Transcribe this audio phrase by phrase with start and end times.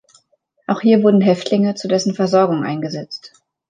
[0.65, 3.33] Auch hier wurden Häftlinge zu dessen Versorgung eingesetzt.